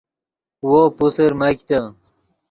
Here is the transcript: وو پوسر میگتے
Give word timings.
وو 0.69 0.81
پوسر 0.97 1.31
میگتے 1.39 1.77